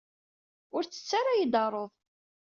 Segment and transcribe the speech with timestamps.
[0.75, 1.91] Ur ttettu ara ad iyi-d-tarud.